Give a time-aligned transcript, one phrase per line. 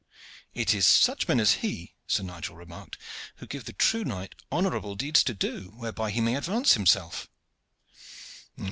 [0.55, 2.97] "It is such men as he," Sir Nigel remarked,
[3.35, 7.29] "who give the true knight honorable deeds to do, whereby he may advance himself."